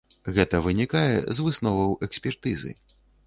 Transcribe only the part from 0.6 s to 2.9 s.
вынікае з высноваў экспертызы.